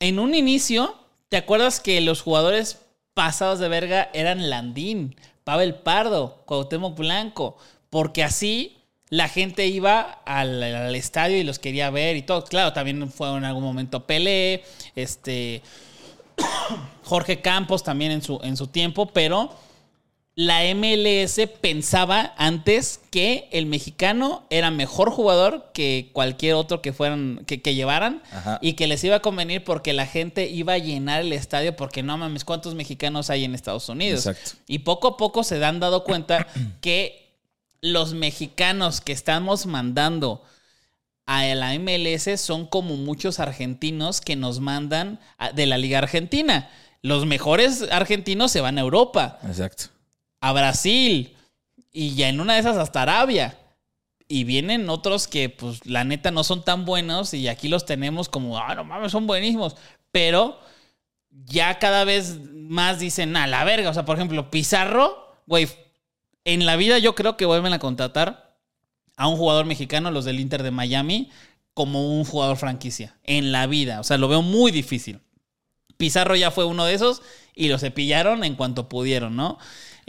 [0.00, 0.96] en un inicio,
[1.28, 2.80] ¿te acuerdas que los jugadores
[3.14, 5.14] pasados de verga eran Landín,
[5.50, 7.56] Pavel Pardo, Cuauhtémoc Blanco?
[7.90, 12.44] Porque así la gente iba al, al estadio y los quería ver y todo.
[12.44, 14.62] Claro, también fue en algún momento Pelé,
[14.94, 15.60] este.
[17.02, 19.52] Jorge Campos también en su, en su tiempo, pero
[20.36, 27.44] la MLS pensaba antes que el mexicano era mejor jugador que cualquier otro que fueran,
[27.46, 28.58] que, que llevaran, Ajá.
[28.62, 32.02] y que les iba a convenir porque la gente iba a llenar el estadio, porque
[32.02, 34.26] no mames, ¿cuántos mexicanos hay en Estados Unidos?
[34.26, 34.52] Exacto.
[34.66, 36.46] Y poco a poco se han dado cuenta
[36.80, 37.36] que
[37.82, 40.42] los mexicanos que estamos mandando
[41.26, 45.20] a la MLS son como muchos argentinos que nos mandan
[45.54, 46.70] de la Liga Argentina.
[47.02, 49.84] Los mejores argentinos se van a Europa, Exacto.
[50.40, 51.36] A Brasil
[51.92, 53.56] y ya en una de esas hasta Arabia.
[54.28, 58.28] Y vienen otros que, pues, la neta no son tan buenos y aquí los tenemos
[58.28, 59.76] como, ah, no mames, son buenísimos.
[60.12, 60.60] Pero
[61.30, 63.90] ya cada vez más dicen, a la verga.
[63.90, 65.68] O sea, por ejemplo, Pizarro, güey,
[66.44, 68.56] en la vida yo creo que vuelven a contratar
[69.16, 71.30] a un jugador mexicano, los del Inter de Miami,
[71.74, 73.16] como un jugador franquicia.
[73.24, 73.98] En la vida.
[74.00, 75.20] O sea, lo veo muy difícil.
[75.96, 77.20] Pizarro ya fue uno de esos
[77.54, 79.58] y lo cepillaron en cuanto pudieron, ¿no?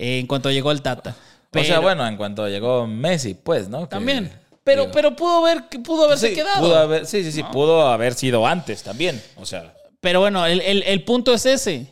[0.01, 1.15] Eh, en cuanto llegó el Tata.
[1.53, 3.81] o sea, bueno, en cuanto llegó Messi, pues, ¿no?
[3.81, 4.31] Que- También.
[4.63, 6.59] Pero, digo, pero pudo haber, pudo haberse sí, quedado.
[6.61, 7.51] pudo haber- sí, sí, sí, ¿no?
[7.51, 9.21] pudo haber sido antes también.
[9.37, 11.87] O sea, Pero bueno, el, el- el punto es ese.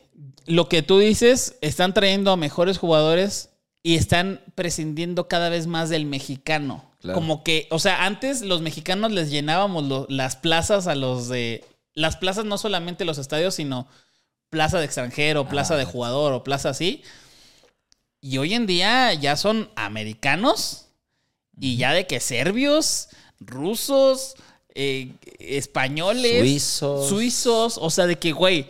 [0.45, 3.49] Lo que tú dices, están trayendo a mejores jugadores
[3.83, 6.85] y están prescindiendo cada vez más del mexicano.
[7.01, 7.15] Claro.
[7.19, 11.63] Como que, o sea, antes los mexicanos les llenábamos lo- las plazas a los de...
[11.93, 13.87] Las plazas no solamente los estadios, sino
[14.49, 17.03] plaza de extranjero, plaza de jugador o plaza así.
[18.21, 20.87] Y hoy en día ya son americanos
[21.59, 24.35] y ya de que serbios, rusos,
[24.75, 27.09] eh, españoles, Suizos.
[27.09, 28.69] suizos, o sea, de que, güey,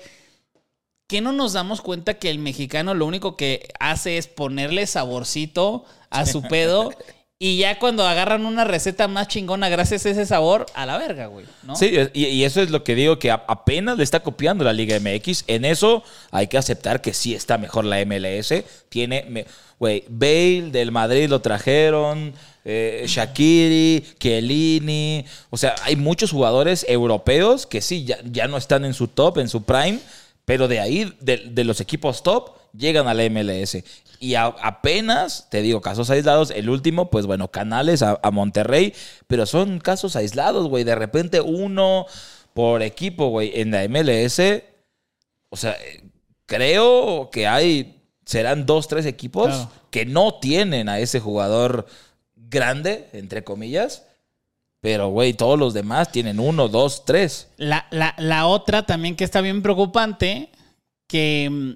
[1.08, 5.86] que no nos damos cuenta que el mexicano lo único que hace es ponerle saborcito
[6.12, 6.92] a su pedo
[7.42, 11.28] y ya cuando agarran una receta más chingona gracias a ese sabor, a la verga,
[11.28, 11.74] güey, ¿no?
[11.74, 15.46] Sí, y, eso es lo que digo, que apenas le está copiando la Liga MX.
[15.48, 18.66] En eso hay que aceptar que sí está mejor la MLS.
[18.90, 19.46] Tiene,
[19.80, 22.34] güey, Bale del Madrid lo trajeron,
[22.66, 24.04] eh, Shakiri.
[25.50, 29.38] O sea, hay muchos jugadores europeos que sí, ya, ya no están en su top,
[29.38, 30.00] en su prime,
[30.50, 33.84] pero de ahí, de, de los equipos top, llegan a la MLS.
[34.20, 36.50] Y a- apenas, te digo, casos aislados.
[36.50, 38.96] El último, pues bueno, Canales a, a Monterrey.
[39.28, 40.84] Pero son casos aislados, güey.
[40.86, 42.08] De repente uno
[42.56, 43.52] por equipo, güey.
[43.62, 44.42] En la MLS,
[45.50, 45.78] o sea,
[46.48, 49.72] creo que hay, serán dos, tres equipos Claro.
[49.92, 51.86] que no tienen a ese jugador
[52.36, 54.04] grande, entre comillas.
[54.82, 57.50] Pero, güey, todos los demás tienen uno, dos, tres.
[57.58, 60.50] La, la- la otra también que está bien preocupante,
[61.08, 61.72] que mm,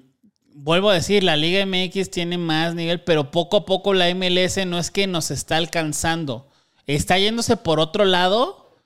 [0.54, 4.64] vuelvo a decir, la Liga MX tiene más nivel, pero poco a poco la MLS
[4.66, 6.48] no es que nos está alcanzando,
[6.86, 8.78] está yéndose por otro lado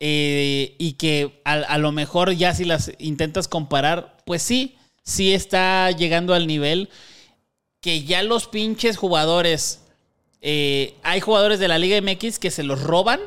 [0.00, 5.32] eh, y que a, a lo mejor ya si las intentas comparar, pues sí, sí
[5.32, 6.90] está llegando al nivel
[7.80, 9.82] que ya los pinches jugadores,
[10.42, 13.20] eh, hay jugadores de la Liga MX que se los roban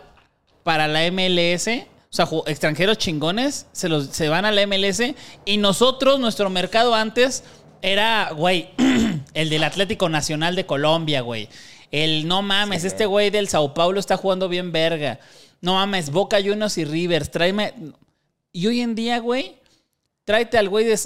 [0.65, 1.67] para la MLS.
[1.67, 4.99] O sea, extranjeros chingones se, los, se van a la MLS.
[5.45, 7.43] Y nosotros, nuestro mercado antes
[7.83, 8.69] era, güey,
[9.35, 11.49] el del Atlético Nacional de Colombia, güey.
[11.91, 15.19] El no mames, este güey del Sao Paulo está jugando bien verga.
[15.61, 17.75] No mames, Boca Juniors y Rivers, tráeme.
[18.51, 19.57] Y hoy en día, güey,
[20.23, 20.97] tráete al güey de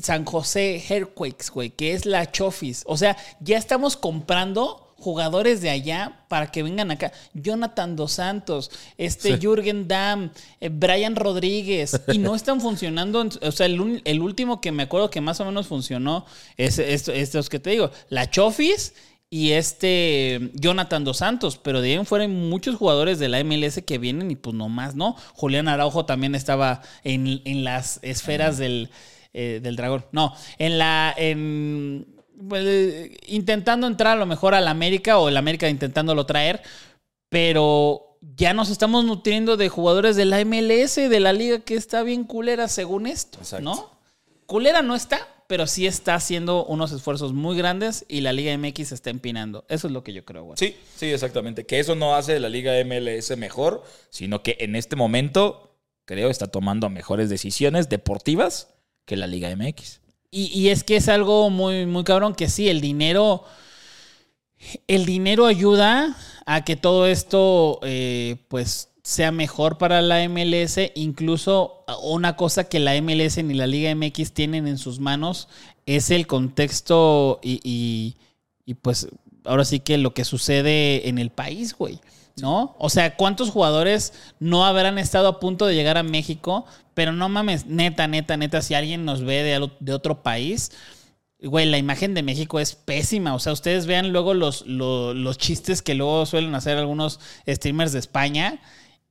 [0.00, 2.84] San José Earthquakes, güey, que es la Chofis.
[2.86, 7.12] O sea, ya estamos comprando jugadores de allá para que vengan acá.
[7.32, 10.30] Jonathan Dos Santos, este Jürgen Damm,
[10.60, 13.26] eh, Brian Rodríguez, y no están funcionando.
[13.42, 17.60] o sea, el, último que me acuerdo que más o menos funcionó es estos que
[17.60, 18.94] te digo, la Chofis
[19.30, 23.42] y este Jonathan Dos Santos, pero de ahí en fuera hay muchos jugadores de la
[23.44, 25.16] MLS que vienen y pues nomás, ¿no?
[25.34, 28.90] Julián Araujo también estaba en, las esferas del,
[29.32, 30.06] eh, del dragón.
[30.12, 31.14] No, en la...
[31.16, 32.17] En,
[32.48, 36.62] pues, intentando entrar a lo mejor al América o el América intentándolo traer,
[37.28, 42.02] pero ya nos estamos nutriendo de jugadores de la MLS, de la liga que está
[42.02, 43.90] bien culera según esto, ¿no?
[44.46, 48.88] Culera no está, pero sí está haciendo unos esfuerzos muy grandes y la Liga MX
[48.88, 49.64] se está empinando.
[49.68, 50.56] Eso es lo que yo creo, güey.
[50.58, 51.64] Sí, sí, exactamente.
[51.66, 56.48] Que eso no hace la Liga MLS mejor, sino que en este momento, creo, está
[56.48, 58.74] tomando mejores decisiones deportivas
[59.06, 60.00] que la Liga MX.
[60.30, 63.44] Y, es que es algo muy, muy cabrón que sí, el dinero.
[64.86, 70.78] El dinero ayuda a que todo esto, eh, pues, sea mejor para la MLS.
[70.94, 75.48] Incluso una cosa que la MLS ni la Liga MX tienen en sus manos
[75.86, 78.16] es el contexto y,
[78.66, 79.08] y pues,
[79.44, 82.00] ahora sí que lo que sucede en el país, güey.
[82.40, 82.74] ¿No?
[82.78, 86.66] O sea, ¿cuántos jugadores no habrán estado a punto de llegar a México?
[86.94, 89.42] Pero no mames, neta, neta, neta, si alguien nos ve
[89.80, 90.72] de, otro país,
[91.40, 93.34] güey, la imagen de México es pésima.
[93.34, 98.00] O sea, ustedes vean luego los, los, chistes que luego suelen hacer algunos streamers de
[98.00, 98.60] España.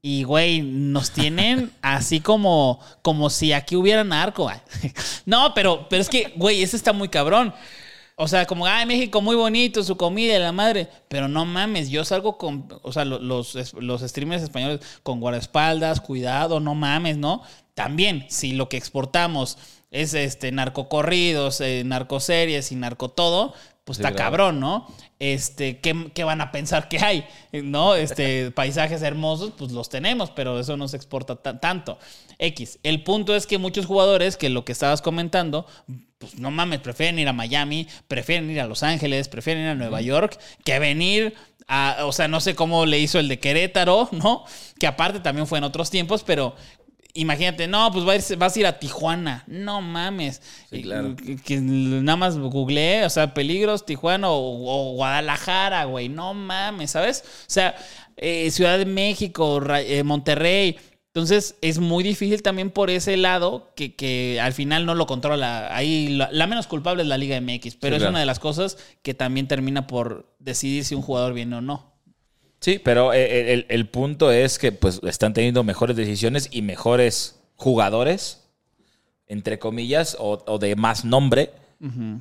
[0.01, 4.51] Y, güey, nos tienen así como, como si aquí hubiera narco.
[5.25, 7.53] No, pero, pero es que, güey, ese está muy cabrón.
[8.19, 10.87] O sea, como, ay, México muy bonito, su comida y la madre.
[11.07, 16.59] Pero no mames, yo salgo con, o sea, los, los streamers españoles con guardaespaldas, cuidado,
[16.59, 17.43] no mames, ¿no?
[17.75, 19.59] También, si lo que exportamos
[19.91, 23.53] es este narcocorridos, eh, narcoseries y narco todo,
[23.85, 24.87] pues está cabrón, ¿no?
[25.19, 27.23] Este, ¿qué, ¿qué, van a pensar que hay?
[27.51, 27.93] ¿No?
[27.93, 31.99] Este, paisajes hermosos, pues los tenemos, pero eso no se exporta tanto.
[32.39, 32.79] X.
[32.81, 35.67] El punto es que muchos jugadores, que lo que estabas comentando,
[36.17, 39.75] pues no mames, prefieren ir a Miami, prefieren ir a Los Ángeles, prefieren ir a
[39.75, 41.35] Nueva York, que venir
[41.67, 44.45] a, o sea, no sé cómo le hizo el de Querétaro, ¿no?
[44.79, 46.55] Que aparte también fue en otros tiempos, pero
[47.17, 49.43] imagínate, no, pues vas a ir a Tijuana.
[49.47, 50.41] No mames.
[50.69, 51.15] Sí, claro.
[51.43, 56.09] Que, nada más googleé, o sea, peligros, Tijuana o, Guadalajara, güey.
[56.09, 57.23] No mames, ¿sabes?
[57.25, 57.75] O sea,
[58.15, 60.77] eh, Ciudad de México, eh, Monterrey.
[61.17, 65.75] Entonces es muy difícil también por ese lado que, al final no lo controla.
[65.75, 69.15] Ahí la, menos culpable es la Liga MX, pero es una de las cosas que
[69.15, 71.91] también termina por decidir si un jugador viene o no.
[72.59, 78.47] Sí, pero eh, el, punto es que pues están teniendo mejores decisiones y mejores jugadores,
[79.25, 81.51] entre comillas, o, de más nombre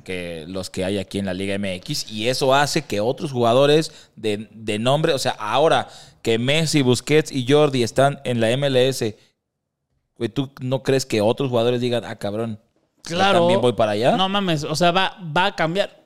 [0.03, 2.11] que los que hay aquí en la Liga MX.
[2.11, 5.87] Y eso hace que otros jugadores de, de nombre, o sea, ahora
[6.21, 9.03] que Messi, Busquets y Jordi están en la MLS,
[10.17, 12.59] güey, ¿tú no crees que otros jugadores digan, ah, cabrón,
[13.01, 14.15] claro, también voy para allá?
[14.15, 16.05] No mames, o sea, va, va a cambiar.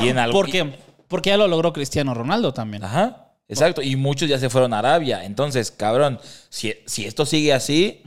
[0.00, 0.74] Y en algo, ¿Por qué?
[1.08, 2.84] Porque ya lo logró Cristiano Ronaldo también.
[2.84, 3.28] Ajá.
[3.48, 5.24] Exacto, y muchos ya se fueron a Arabia.
[5.24, 8.02] Entonces, cabrón, si, si, esto sigue así,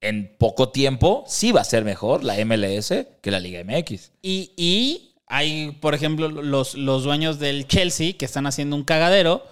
[0.00, 4.12] en poco tiempo sí va a ser mejor la MLS que la Liga MX.
[4.22, 9.44] Y, y hay, por ejemplo, los, los dueños del Chelsea que están haciendo un cagadero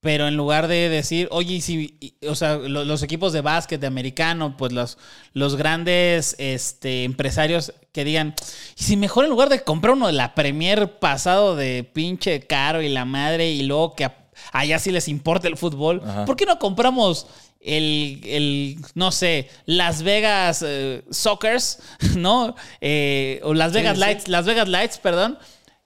[0.00, 4.56] pero en lugar de decir, oye, si, o sea, los, equipos de básquet, de americano,
[4.56, 4.96] pues los,
[5.32, 8.34] los grandes este, empresarios que digan,
[8.76, 12.80] y si mejor en lugar de comprar uno de la Premier pasado de pinche caro
[12.80, 14.08] y la madre, y luego que
[14.52, 17.26] allá sí les importa el fútbol, ¿por qué no compramos
[17.60, 21.80] el, no sé, Las Vegas eh, Soccers,
[22.16, 22.54] ¿no?
[22.80, 25.38] Eh, o Las Vegas Lights, Las Vegas Lights, perdón.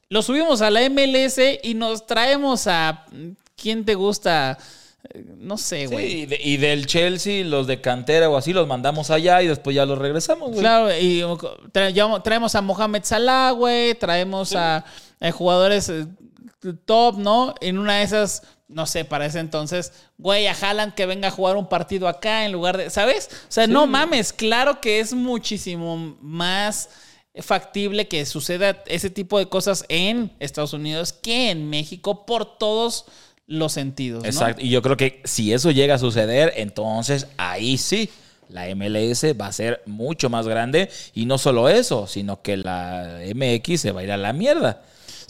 [0.08, 3.06] Lo subimos a la MLS y nos traemos a
[3.56, 4.58] ¿quién te gusta?
[5.14, 6.26] Eh, no sé, güey.
[6.26, 9.86] Sí, y, del Chelsea, los de cantera o así, los mandamos allá y después ya
[9.86, 10.60] los regresamos, güey.
[10.60, 11.24] Claro, y
[12.22, 14.84] traemos a Mohamed Salah, güey, traemos a,
[15.32, 16.06] jugadores eh,
[16.84, 17.54] top, ¿no?
[17.60, 21.30] En una de esas, no sé, para ese entonces, güey, a Haaland que venga a
[21.30, 23.28] jugar un partido acá en lugar de, ¿sabes?
[23.32, 26.88] O sea, no mames, claro que es muchísimo más
[27.40, 33.06] factible que suceda ese tipo de cosas en Estados Unidos que en México por todos
[33.46, 34.24] los sentidos.
[34.24, 34.62] Exacto.
[34.62, 38.10] Y yo creo que si eso llega a suceder, entonces ahí sí
[38.48, 40.90] la MLS va a ser mucho más grande.
[41.14, 44.82] Y no solo eso, sino que la MX se va a ir a la mierda.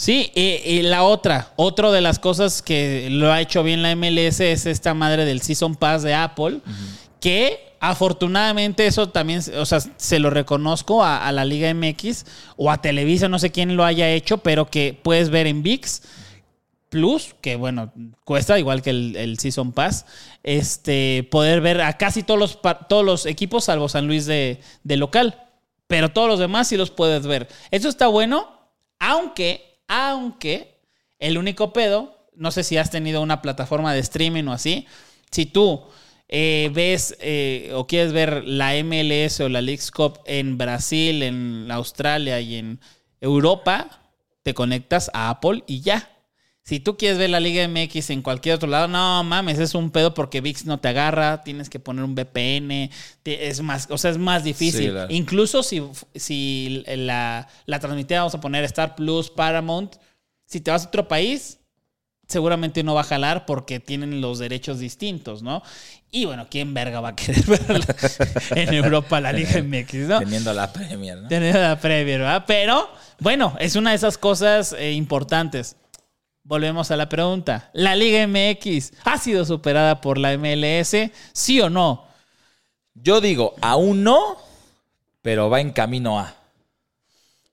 [0.03, 3.95] Sí, y, y la otra, otro de las cosas que lo ha hecho bien la
[3.95, 6.59] MLS es esta madre del Season Pass de Apple,
[7.21, 12.25] que afortunadamente eso también, o sea, se lo reconozco a, a la Liga MX
[12.57, 16.03] o a Televisa, no sé quién lo haya hecho, pero que puedes ver en VIX
[16.89, 17.93] Plus, que bueno,
[18.25, 20.05] cuesta igual que el, el Season Pass,
[20.43, 24.97] este, poder ver a casi todos los, todos los equipos, salvo San Luis de, de
[24.97, 25.45] local.
[25.87, 27.47] Pero todos los demás sí los puedes ver.
[27.71, 28.49] Eso está bueno,
[28.99, 30.80] aunque, aunque,
[31.18, 34.86] el único pedo, no sé si has tenido una plataforma de streaming o así,
[35.30, 35.82] si tú
[36.28, 41.70] eh, ves eh, o quieres ver la MLS o la Leagues Cup en Brasil, en
[41.70, 42.80] Australia y en
[43.20, 44.01] Europa,
[44.43, 46.09] te conectas a Apple y ya.
[46.65, 49.91] Si tú quieres ver la Liga MX en cualquier otro lado, no mames, es un
[49.91, 52.89] pedo porque VIX no te agarra, tienes que poner un VPN,
[53.25, 54.85] es más, o sea, es más difícil.
[54.85, 55.13] Sí, claro.
[55.13, 55.83] Incluso si,
[56.15, 59.97] si la, la transmitida, vamos a poner Star Plus, Paramount,
[60.47, 61.59] si te vas a otro país,
[62.29, 65.63] seguramente no va a jalar porque tienen los derechos distintos, ¿no?
[66.11, 67.85] Y bueno, ¿quién verga va a querer ver
[68.55, 70.19] en Europa la Liga MX, no?
[70.21, 71.29] Teniendo la Premier, ¿no?
[71.29, 72.45] Tener la Premier, ¿verdad?
[72.47, 72.89] Pero,
[73.19, 75.77] bueno, es una de esas cosas eh, importantes.
[76.45, 77.70] Volvemos a la pregunta.
[77.72, 81.11] ¿La Liga MX ha sido superada por la MLS?
[81.32, 82.07] ¿Sí o no?
[82.95, 84.36] Yo digo, aún no,
[85.22, 86.34] pero va en camino a.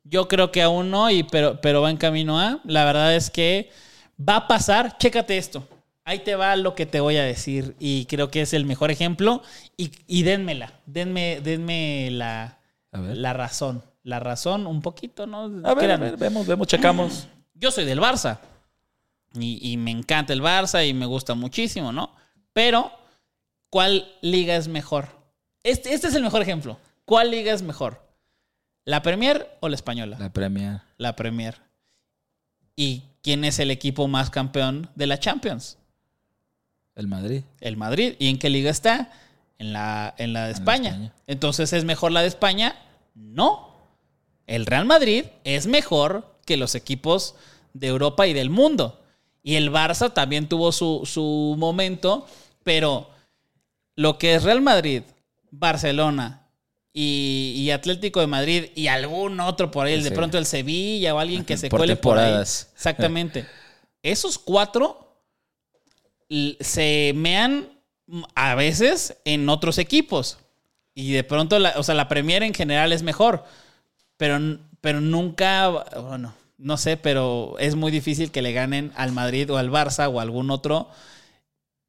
[0.03, 2.61] Yo creo que aún no, y, pero, pero va en camino a.
[2.65, 3.69] La verdad es que
[4.17, 4.97] va a pasar.
[4.97, 5.67] Chécate esto.
[6.03, 7.75] Ahí te va lo que te voy a decir.
[7.79, 9.43] Y creo que es el mejor ejemplo.
[9.77, 10.73] Y, y denmela.
[10.87, 12.57] Denme, denme la,
[12.91, 13.83] la razón.
[14.01, 15.43] La razón, un poquito, ¿no?
[15.63, 17.27] A ver, a ver, vemos, vemos, checamos.
[17.53, 18.39] Yo soy del Barça.
[19.33, 22.15] Y, y me encanta el Barça y me gusta muchísimo, ¿no?
[22.53, 22.91] Pero,
[23.69, 25.07] ¿cuál liga es mejor?
[25.63, 26.79] Este, este es el mejor ejemplo.
[27.05, 28.07] ¿Cuál liga es mejor?
[28.85, 30.17] ¿La Premier o la española?
[30.19, 30.81] La Premier.
[30.97, 31.61] La Premier.
[32.75, 35.77] ¿Y quién es el equipo más campeón de la Champions?
[36.95, 37.43] El Madrid.
[37.59, 38.15] El Madrid.
[38.19, 39.11] ¿Y en qué liga está?
[39.57, 40.89] En la, en la de España.
[40.89, 41.13] España.
[41.27, 42.75] Entonces, ¿es mejor la de España?
[43.13, 43.75] No.
[44.47, 47.35] El Real Madrid es mejor que los equipos
[47.73, 49.03] de Europa y del mundo.
[49.43, 52.27] Y el Barça también tuvo su, su momento,
[52.63, 53.09] pero
[53.95, 55.03] lo que es Real Madrid,
[55.51, 56.47] Barcelona
[56.93, 61.15] y, y Atlético de Madrid y algún otro por ahí, el de pronto el Sevilla
[61.15, 62.33] o alguien que se Por cuele por ahí.
[62.41, 63.45] Exactamente.
[64.03, 65.09] Esos cuatro
[66.59, 67.69] se mean
[68.35, 70.37] a veces en otros equipos.
[70.93, 73.45] Y de pronto, la, o sea, la Premier en general es mejor.
[74.17, 79.49] Pero, pero nunca, bueno, no sé, pero es muy difícil que le ganen al Madrid
[79.49, 80.89] o al Barça o a algún otro.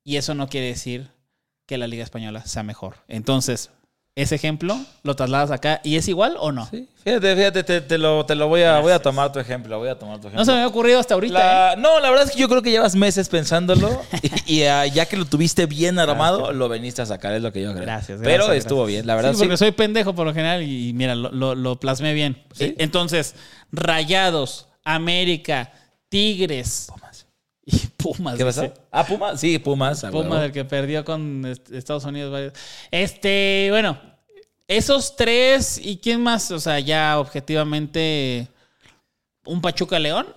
[0.04, 1.10] Y eso no quiere decir
[1.66, 2.96] que la Liga Española sea mejor.
[3.08, 3.70] Entonces,
[4.20, 6.66] ese ejemplo lo trasladas acá y es igual o no.
[6.70, 9.78] Sí, fíjate, fíjate, te, te lo, te lo voy a, voy a tomar tu ejemplo,
[9.78, 10.40] voy a tomar tu ejemplo.
[10.40, 11.34] No se me había ocurrido hasta ahorita.
[11.38, 11.76] La- ¿eh?
[11.78, 14.02] No, la verdad es que yo creo que llevas meses pensándolo
[14.46, 17.52] y, y, ah, ya que lo tuviste bien armado, lo veniste a sacar, es lo
[17.52, 17.82] que yo creo.
[17.84, 18.94] Gracias, Pero gracias, estuvo gracias.
[19.02, 19.42] bien, la verdad sí, sí.
[19.44, 22.42] porque soy pendejo por lo general y mira, lo, lo- lo plasmé bien.
[22.52, 22.64] ¿Sí?
[22.64, 23.34] Eh, Entonces,
[23.72, 25.72] Rayados, América,
[26.08, 27.26] Tigres Pumas.
[27.64, 28.36] y Pumas.
[28.36, 28.62] ¿Qué pasó?
[28.62, 28.74] dice.
[28.90, 30.04] Ah, Pumas, sí, Pumas.
[30.10, 32.52] Pumas, el que perdió con est- Estados Unidos.
[32.90, 33.98] Este, bueno,
[34.70, 38.46] esos tres y quién más, o sea, ya objetivamente,
[39.44, 40.28] un Pachuca León,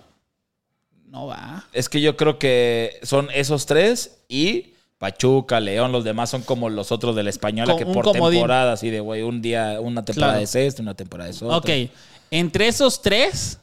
[1.06, 1.64] no va.
[1.72, 6.68] Es que yo creo que son esos tres y Pachuca, León, los demás son como
[6.68, 8.38] los otros de la española que por comodín.
[8.40, 10.40] temporada, así de güey, un día, una temporada Claro.
[10.40, 11.56] de sexto, una temporada de otra.
[11.56, 11.90] Ok,
[12.32, 13.60] entre esos tres,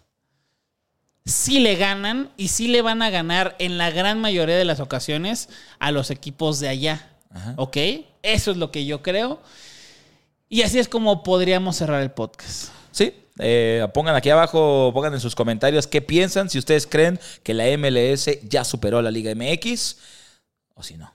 [1.26, 4.80] sí le ganan y sí le van a ganar en la gran mayoría de las
[4.80, 5.50] ocasiones
[5.80, 7.10] a los equipos de allá.
[7.30, 7.56] Ajá.
[7.58, 7.76] Ok,
[8.24, 9.42] eso es lo que yo creo.
[10.52, 12.72] Y así es como podríamos cerrar el podcast.
[12.92, 17.54] Sí, eh, pongan aquí abajo, pongan en sus comentarios qué piensan, si ustedes creen que
[17.54, 19.96] la MLS ya superó a la Liga MX
[20.74, 21.10] o si no.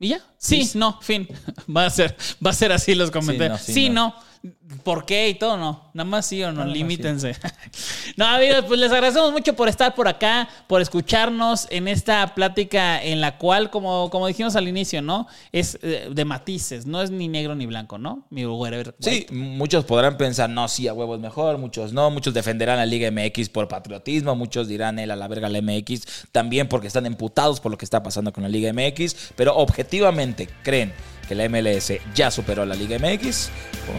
[0.00, 0.20] ¿Y ya?
[0.36, 0.76] Sí, Sí.
[0.78, 1.28] no, fin.
[1.74, 3.60] Va a ser, va a ser así los comentarios.
[3.62, 4.25] Sí, no, Sí, sí, no.
[4.82, 5.56] ¿Por qué y todo?
[5.56, 5.90] No.
[5.94, 6.64] Nada más sí o no.
[6.64, 6.70] Sí.
[6.70, 7.36] Limítense.
[8.16, 13.02] no, amigos, pues les agradecemos mucho por estar por acá, por escucharnos en esta plática
[13.02, 15.28] en la cual, como, como dijimos al inicio, ¿no?
[15.52, 16.86] Es eh, de matices.
[16.86, 18.26] No es ni negro ni blanco, ¿no?
[18.30, 18.44] Mi.
[19.00, 22.86] Sí, muchos podrán pensar, no, sí, a huevo es mejor, muchos no, muchos defenderán la
[22.86, 27.06] Liga MX por patriotismo, muchos dirán, él a la verga la MX, también porque están
[27.06, 30.92] emputados por lo que está pasando con la Liga MX, pero objetivamente creen
[31.28, 33.50] que la MLS ya superó a la Liga MX,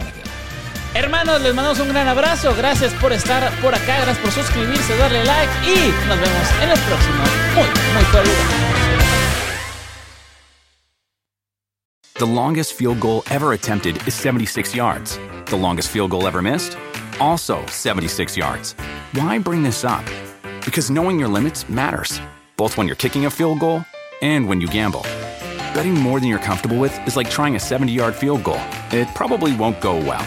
[0.06, 0.47] aquí.
[0.94, 2.54] Hermanos, les mandamos un gran abrazo.
[2.56, 4.00] Gracias por estar por acá.
[4.00, 5.52] Gracias por suscribirse, darle like.
[5.64, 7.22] Y nos vemos en el próximo.
[7.54, 8.30] Muy, muy fuerte.
[12.14, 15.20] The longest field goal ever attempted is 76 yards.
[15.46, 16.76] The longest field goal ever missed?
[17.20, 18.74] Also 76 yards.
[19.12, 20.04] Why bring this up?
[20.64, 22.20] Because knowing your limits matters,
[22.56, 23.84] both when you're kicking a field goal
[24.20, 25.02] and when you gamble.
[25.74, 28.60] Betting more than you're comfortable with is like trying a 70 yard field goal,
[28.90, 30.26] it probably won't go well.